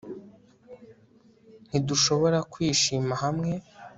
[1.69, 3.51] Ntidushobora kwishima hamwe